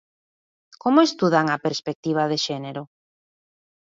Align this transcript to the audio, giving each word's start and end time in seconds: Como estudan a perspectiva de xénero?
Como 0.83 0.99
estudan 1.07 1.45
a 1.49 1.57
perspectiva 1.65 2.23
de 2.31 2.37
xénero? 2.45 2.83